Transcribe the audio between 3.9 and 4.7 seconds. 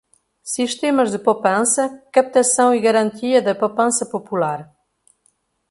popular;